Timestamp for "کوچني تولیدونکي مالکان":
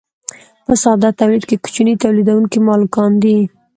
1.63-3.11